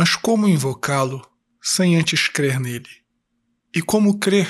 Mas 0.00 0.16
como 0.16 0.48
invocá-lo 0.48 1.20
sem 1.60 1.94
antes 1.94 2.26
crer 2.26 2.58
nele? 2.58 2.88
E 3.76 3.82
como 3.82 4.18
crer 4.18 4.48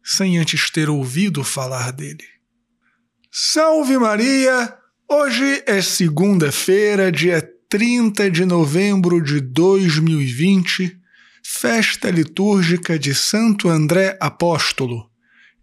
sem 0.00 0.38
antes 0.38 0.70
ter 0.70 0.88
ouvido 0.88 1.42
falar 1.42 1.90
dele? 1.90 2.22
Salve 3.28 3.98
Maria! 3.98 4.76
Hoje 5.10 5.64
é 5.66 5.82
segunda-feira, 5.82 7.10
dia 7.10 7.42
30 7.68 8.30
de 8.30 8.44
novembro 8.44 9.20
de 9.20 9.40
2020, 9.40 10.96
festa 11.44 12.08
litúrgica 12.08 12.96
de 12.96 13.12
Santo 13.12 13.68
André 13.68 14.16
Apóstolo. 14.20 15.10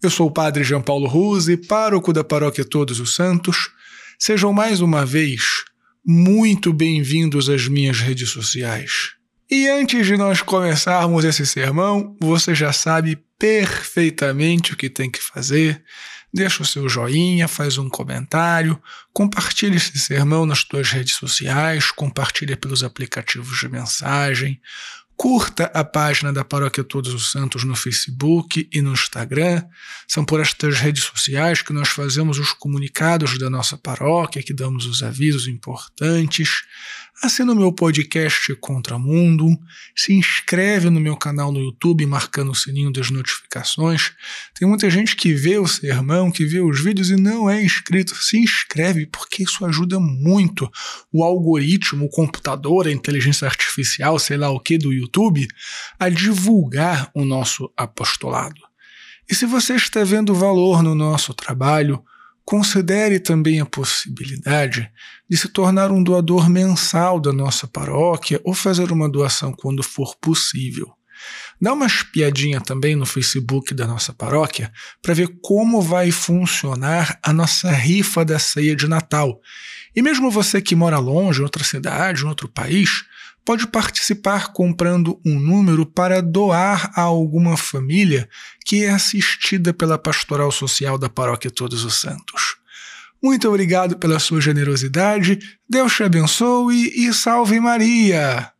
Eu 0.01 0.09
sou 0.09 0.27
o 0.27 0.33
Padre 0.33 0.65
João 0.65 0.81
Paulo 0.81 1.07
Ruse, 1.07 1.55
pároco 1.55 2.11
da 2.11 2.25
Paróquia 2.25 2.65
Todos 2.65 2.99
os 2.99 3.15
Santos. 3.15 3.71
Sejam 4.19 4.51
mais 4.51 4.81
uma 4.81 5.05
vez 5.05 5.63
muito 6.05 6.73
bem-vindos 6.73 7.47
às 7.47 7.67
minhas 7.67 7.99
redes 7.99 8.29
sociais. 8.29 9.13
E 9.49 9.69
antes 9.69 10.05
de 10.05 10.17
nós 10.17 10.41
começarmos 10.41 11.23
esse 11.23 11.45
sermão, 11.45 12.17
você 12.19 12.53
já 12.53 12.73
sabe 12.73 13.17
perfeitamente 13.39 14.73
o 14.73 14.75
que 14.75 14.89
tem 14.89 15.09
que 15.09 15.21
fazer. 15.21 15.81
Deixa 16.33 16.63
o 16.63 16.65
seu 16.65 16.89
joinha, 16.89 17.47
faz 17.47 17.77
um 17.77 17.87
comentário, 17.87 18.81
compartilhe 19.13 19.77
esse 19.77 19.97
sermão 19.97 20.45
nas 20.45 20.59
suas 20.69 20.89
redes 20.89 21.15
sociais, 21.15 21.91
compartilhe 21.91 22.55
pelos 22.55 22.83
aplicativos 22.83 23.59
de 23.59 23.69
mensagem, 23.69 24.59
Curta 25.15 25.65
a 25.73 25.83
página 25.83 26.33
da 26.33 26.43
Paróquia 26.43 26.83
Todos 26.83 27.13
os 27.13 27.31
Santos 27.31 27.63
no 27.63 27.75
Facebook 27.75 28.67
e 28.71 28.81
no 28.81 28.93
Instagram. 28.93 29.63
São 30.07 30.25
por 30.25 30.39
estas 30.39 30.79
redes 30.79 31.03
sociais 31.03 31.61
que 31.61 31.71
nós 31.71 31.89
fazemos 31.89 32.39
os 32.39 32.51
comunicados 32.51 33.37
da 33.37 33.49
nossa 33.49 33.77
paróquia, 33.77 34.43
que 34.43 34.53
damos 34.53 34.85
os 34.85 35.03
avisos 35.03 35.47
importantes. 35.47 36.63
Assina 37.21 37.53
o 37.53 37.55
meu 37.55 37.71
podcast 37.71 38.53
Contramundo, 38.55 39.47
se 39.95 40.13
inscreve 40.13 40.89
no 40.89 40.99
meu 40.99 41.15
canal 41.15 41.51
no 41.51 41.59
YouTube 41.59 42.05
marcando 42.07 42.51
o 42.51 42.55
sininho 42.55 42.91
das 42.91 43.11
notificações. 43.11 44.11
Tem 44.53 44.67
muita 44.67 44.89
gente 44.89 45.15
que 45.15 45.33
vê 45.33 45.57
o 45.57 45.67
sermão, 45.67 46.31
que 46.31 46.43
vê 46.43 46.59
os 46.59 46.83
vídeos 46.83 47.11
e 47.11 47.15
não 47.15 47.49
é 47.49 47.63
inscrito. 47.63 48.15
Se 48.15 48.37
inscreve 48.37 49.05
porque 49.05 49.43
isso 49.43 49.63
ajuda 49.63 49.99
muito 49.99 50.69
o 51.13 51.23
algoritmo, 51.23 52.05
o 52.05 52.09
computador, 52.09 52.87
a 52.87 52.91
inteligência 52.91 53.47
artificial, 53.47 54.17
sei 54.17 54.35
lá 54.35 54.49
o 54.49 54.59
que 54.59 54.77
do 54.77 54.91
YouTube, 54.91 55.47
a 55.99 56.09
divulgar 56.09 57.09
o 57.13 57.23
nosso 57.23 57.71
apostolado. 57.77 58.59
E 59.29 59.35
se 59.35 59.45
você 59.45 59.75
está 59.75 60.03
vendo 60.03 60.35
valor 60.35 60.83
no 60.83 60.95
nosso 60.95 61.33
trabalho, 61.33 62.03
Considere 62.45 63.19
também 63.19 63.61
a 63.61 63.65
possibilidade 63.65 64.91
de 65.29 65.37
se 65.37 65.47
tornar 65.47 65.91
um 65.91 66.03
doador 66.03 66.49
mensal 66.49 67.19
da 67.19 67.31
nossa 67.31 67.67
paróquia 67.67 68.41
ou 68.43 68.53
fazer 68.53 68.91
uma 68.91 69.09
doação 69.09 69.53
quando 69.53 69.81
for 69.81 70.15
possível. 70.17 70.93
Dá 71.61 71.71
uma 71.71 71.85
espiadinha 71.85 72.59
também 72.59 72.95
no 72.95 73.05
Facebook 73.05 73.73
da 73.73 73.87
nossa 73.87 74.11
paróquia 74.11 74.71
para 75.01 75.13
ver 75.13 75.29
como 75.41 75.81
vai 75.81 76.11
funcionar 76.11 77.17
a 77.23 77.31
nossa 77.31 77.71
rifa 77.71 78.25
da 78.25 78.37
ceia 78.37 78.75
de 78.75 78.87
Natal. 78.87 79.39
E 79.95 80.01
mesmo 80.01 80.29
você 80.29 80.61
que 80.61 80.75
mora 80.75 80.97
longe, 80.97 81.39
em 81.39 81.43
outra 81.43 81.63
cidade, 81.63 82.23
em 82.23 82.27
outro 82.27 82.49
país, 82.49 83.05
pode 83.45 83.67
participar 83.67 84.53
comprando 84.53 85.19
um 85.25 85.39
número 85.39 85.85
para 85.85 86.21
doar 86.21 86.91
a 86.95 87.01
alguma 87.01 87.57
família 87.57 88.29
que 88.65 88.83
é 88.83 88.89
assistida 88.89 89.73
pela 89.73 89.97
Pastoral 89.97 90.51
Social 90.51 90.97
da 90.97 91.09
Paróquia 91.09 91.51
Todos 91.51 91.83
os 91.83 91.99
Santos. 91.99 92.55
Muito 93.21 93.47
obrigado 93.47 93.97
pela 93.97 94.19
sua 94.19 94.41
generosidade, 94.41 95.39
Deus 95.69 95.95
te 95.95 96.03
abençoe 96.03 96.91
e 96.95 97.13
salve 97.13 97.59
Maria! 97.59 98.51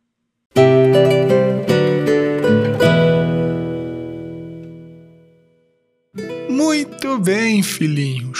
Muito 6.48 7.18
bem, 7.18 7.62
filhinhos. 7.62 8.33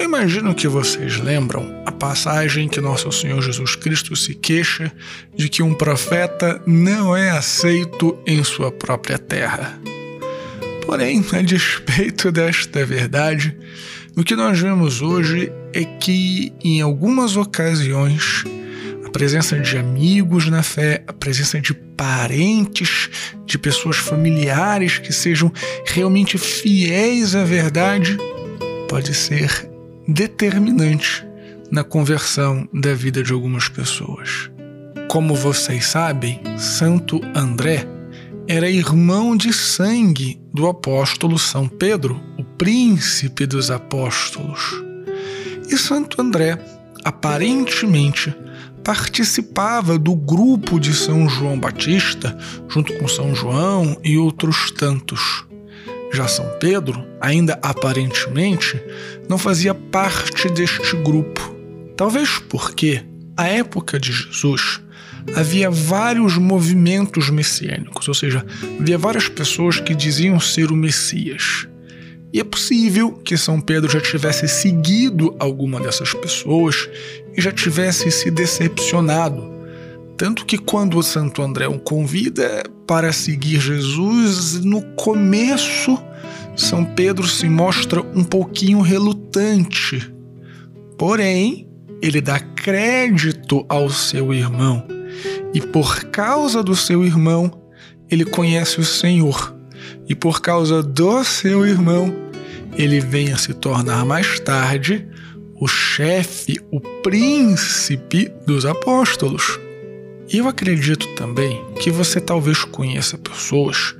Imagino 0.00 0.54
que 0.54 0.68
vocês 0.68 1.18
lembram 1.18 1.82
a 1.84 1.90
passagem 1.90 2.68
que 2.68 2.80
nosso 2.80 3.10
Senhor 3.10 3.42
Jesus 3.42 3.74
Cristo 3.74 4.14
se 4.14 4.32
queixa 4.32 4.92
de 5.34 5.48
que 5.48 5.60
um 5.60 5.74
profeta 5.74 6.62
não 6.64 7.16
é 7.16 7.30
aceito 7.30 8.16
em 8.24 8.44
sua 8.44 8.70
própria 8.70 9.18
terra. 9.18 9.76
Porém, 10.86 11.24
a 11.32 11.42
despeito 11.42 12.30
desta 12.30 12.86
verdade, 12.86 13.56
o 14.16 14.22
que 14.22 14.36
nós 14.36 14.60
vemos 14.60 15.02
hoje 15.02 15.52
é 15.72 15.84
que, 15.84 16.52
em 16.62 16.80
algumas 16.80 17.36
ocasiões, 17.36 18.44
a 19.04 19.10
presença 19.10 19.58
de 19.58 19.76
amigos 19.76 20.48
na 20.48 20.62
fé, 20.62 21.02
a 21.08 21.12
presença 21.12 21.60
de 21.60 21.74
parentes, 21.74 23.10
de 23.44 23.58
pessoas 23.58 23.96
familiares 23.96 24.98
que 24.98 25.12
sejam 25.12 25.52
realmente 25.84 26.38
fiéis 26.38 27.34
à 27.34 27.42
verdade, 27.42 28.16
pode 28.88 29.12
ser 29.12 29.68
determinante 30.08 31.28
na 31.70 31.84
conversão 31.84 32.66
da 32.72 32.94
vida 32.94 33.22
de 33.22 33.30
algumas 33.30 33.68
pessoas. 33.68 34.50
Como 35.06 35.34
vocês 35.34 35.84
sabem, 35.84 36.40
Santo 36.56 37.20
André 37.34 37.86
era 38.48 38.70
irmão 38.70 39.36
de 39.36 39.52
sangue 39.52 40.40
do 40.54 40.66
apóstolo 40.66 41.38
São 41.38 41.68
Pedro, 41.68 42.18
o 42.38 42.44
príncipe 42.44 43.44
dos 43.44 43.70
apóstolos. 43.70 44.82
E 45.68 45.76
Santo 45.76 46.22
André, 46.22 46.58
aparentemente, 47.04 48.34
participava 48.82 49.98
do 49.98 50.16
grupo 50.16 50.80
de 50.80 50.94
São 50.94 51.28
João 51.28 51.60
Batista, 51.60 52.34
junto 52.66 52.94
com 52.94 53.06
São 53.06 53.34
João 53.34 54.00
e 54.02 54.16
outros 54.16 54.70
tantos. 54.70 55.44
Já 56.10 56.26
São 56.26 56.46
Pedro, 56.58 57.04
ainda 57.20 57.58
aparentemente, 57.62 58.82
não 59.28 59.36
fazia 59.36 59.74
parte 59.74 60.48
deste 60.48 60.96
grupo. 60.96 61.54
Talvez 61.96 62.38
porque, 62.48 63.02
à 63.36 63.48
época 63.48 63.98
de 63.98 64.12
Jesus, 64.12 64.80
havia 65.34 65.70
vários 65.70 66.38
movimentos 66.38 67.28
messiânicos, 67.28 68.08
ou 68.08 68.14
seja, 68.14 68.44
havia 68.80 68.96
várias 68.96 69.28
pessoas 69.28 69.80
que 69.80 69.94
diziam 69.94 70.40
ser 70.40 70.70
o 70.70 70.76
Messias. 70.76 71.68
E 72.32 72.40
é 72.40 72.44
possível 72.44 73.12
que 73.12 73.36
São 73.36 73.60
Pedro 73.60 73.90
já 73.90 74.00
tivesse 74.00 74.46
seguido 74.48 75.34
alguma 75.38 75.80
dessas 75.80 76.12
pessoas 76.14 76.88
e 77.36 77.40
já 77.40 77.50
tivesse 77.50 78.10
se 78.10 78.30
decepcionado. 78.30 79.56
Tanto 80.16 80.44
que 80.44 80.58
quando 80.58 80.98
o 80.98 81.02
Santo 81.02 81.42
André 81.42 81.68
o 81.68 81.78
convida 81.78 82.64
para 82.86 83.12
seguir 83.12 83.60
Jesus, 83.60 84.62
no 84.62 84.82
começo 84.94 85.98
são 86.58 86.84
Pedro 86.84 87.26
se 87.26 87.48
mostra 87.48 88.02
um 88.14 88.24
pouquinho 88.24 88.80
relutante. 88.80 89.17
Porém, 90.96 91.68
ele 92.02 92.20
dá 92.20 92.38
crédito 92.38 93.64
ao 93.68 93.88
seu 93.90 94.32
irmão. 94.32 94.86
E 95.54 95.60
por 95.60 96.04
causa 96.04 96.62
do 96.62 96.76
seu 96.76 97.04
irmão, 97.04 97.50
ele 98.10 98.24
conhece 98.24 98.80
o 98.80 98.84
Senhor. 98.84 99.56
E 100.08 100.14
por 100.14 100.40
causa 100.40 100.82
do 100.82 101.24
seu 101.24 101.66
irmão, 101.66 102.14
ele 102.76 103.00
vem 103.00 103.32
a 103.32 103.36
se 103.36 103.54
tornar 103.54 104.04
mais 104.04 104.38
tarde 104.40 105.08
o 105.60 105.66
chefe, 105.66 106.60
o 106.70 106.80
príncipe 106.80 108.32
dos 108.46 108.64
apóstolos. 108.64 109.58
E 110.32 110.38
eu 110.38 110.46
acredito 110.46 111.06
também 111.14 111.64
que 111.80 111.90
você 111.90 112.20
talvez 112.20 112.64
conheça 112.64 113.18
pessoas 113.18 113.96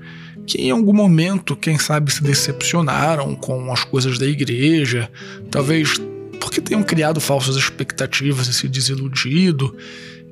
que 0.48 0.62
em 0.62 0.70
algum 0.70 0.94
momento, 0.94 1.54
quem 1.54 1.78
sabe, 1.78 2.10
se 2.10 2.22
decepcionaram 2.22 3.34
com 3.34 3.70
as 3.70 3.84
coisas 3.84 4.19
da 4.19 4.26
igreja, 4.26 5.10
talvez 5.50 6.00
porque 6.41 6.59
tenham 6.59 6.82
criado 6.82 7.20
falsas 7.20 7.54
expectativas 7.54 8.48
e 8.48 8.54
se 8.54 8.66
desiludido, 8.66 9.76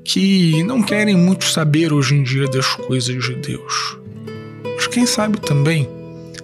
que 0.03 0.63
não 0.63 0.83
querem 0.83 1.15
muito 1.15 1.45
saber 1.45 1.93
hoje 1.93 2.15
em 2.15 2.23
dia 2.23 2.49
das 2.49 2.67
coisas 2.67 3.23
de 3.23 3.35
Deus. 3.35 3.99
Mas 4.75 4.87
quem 4.87 5.05
sabe 5.05 5.39
também, 5.39 5.87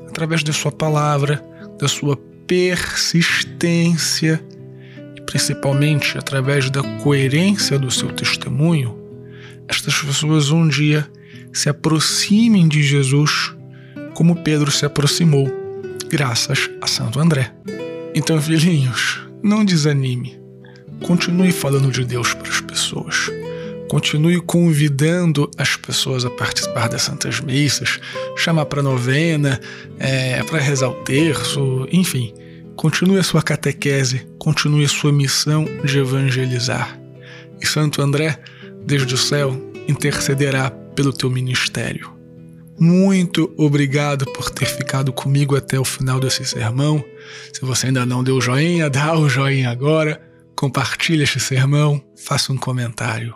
através 0.06 0.44
da 0.44 0.52
sua 0.52 0.70
palavra, 0.70 1.42
da 1.78 1.88
sua 1.88 2.14
persistência 2.46 4.44
e 5.16 5.20
principalmente 5.22 6.18
através 6.18 6.68
da 6.68 6.82
coerência 6.98 7.78
do 7.78 7.90
seu 7.90 8.10
testemunho, 8.12 8.98
estas 9.66 9.96
pessoas 9.96 10.50
um 10.50 10.68
dia 10.68 11.08
se 11.54 11.70
aproximem 11.70 12.68
de 12.68 12.82
Jesus 12.82 13.54
como 14.14 14.36
Pedro 14.36 14.70
se 14.70 14.84
aproximou, 14.84 15.50
graças 16.08 16.70
a 16.80 16.86
Santo 16.86 17.18
André. 17.18 17.52
Então, 18.14 18.40
filhinhos, 18.40 19.20
não 19.42 19.64
desanime. 19.64 20.40
Continue 21.02 21.50
falando 21.52 21.90
de 21.90 22.04
Deus 22.04 22.34
para 22.34 22.48
as 22.48 22.60
pessoas. 22.60 23.30
Continue 23.88 24.40
convidando 24.40 25.50
as 25.58 25.76
pessoas 25.76 26.24
a 26.24 26.30
participar 26.30 26.88
das 26.88 27.02
Santas 27.02 27.40
Missas, 27.40 27.98
chamar 28.36 28.66
para 28.66 28.82
novena, 28.82 29.60
é, 29.98 30.42
para 30.44 30.58
rezar 30.58 30.88
o 30.88 31.04
terço, 31.04 31.86
enfim. 31.90 32.32
Continue 32.76 33.18
a 33.18 33.22
sua 33.22 33.42
catequese, 33.42 34.26
continue 34.38 34.84
a 34.84 34.88
sua 34.88 35.12
missão 35.12 35.66
de 35.84 35.98
evangelizar. 35.98 36.98
E 37.60 37.66
Santo 37.66 38.00
André, 38.00 38.38
desde 38.86 39.14
o 39.14 39.18
céu, 39.18 39.60
intercederá 39.86 40.70
pelo 40.70 41.12
teu 41.12 41.30
ministério. 41.30 42.21
Muito 42.78 43.52
obrigado 43.56 44.24
por 44.32 44.50
ter 44.50 44.66
ficado 44.66 45.12
comigo 45.12 45.56
até 45.56 45.78
o 45.78 45.84
final 45.84 46.18
desse 46.18 46.44
sermão. 46.44 47.04
Se 47.52 47.60
você 47.62 47.86
ainda 47.86 48.04
não 48.06 48.24
deu 48.24 48.40
joinha, 48.40 48.90
dá 48.90 49.16
o 49.16 49.28
joinha 49.28 49.70
agora, 49.70 50.20
compartilhe 50.56 51.22
este 51.22 51.38
sermão, 51.38 52.02
faça 52.16 52.52
um 52.52 52.56
comentário. 52.56 53.34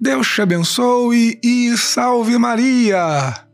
Deus 0.00 0.28
te 0.28 0.42
abençoe 0.42 1.38
e 1.42 1.76
salve 1.78 2.36
Maria! 2.36 3.45